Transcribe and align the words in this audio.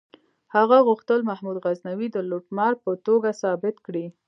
هغه 0.55 0.77
غوښتل 0.87 1.19
محمود 1.29 1.57
غزنوي 1.63 2.07
د 2.11 2.17
لوټمار 2.29 2.73
په 2.83 2.91
توګه 3.07 3.29
ثابت 3.41 3.75
کړي. 3.85 4.05